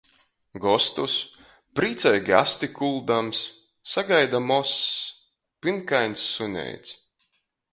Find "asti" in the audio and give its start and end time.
2.39-2.69